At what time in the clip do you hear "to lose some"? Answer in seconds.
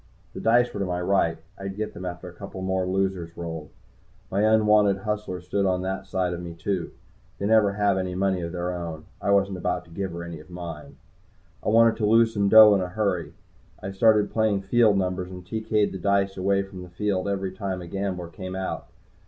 11.97-12.49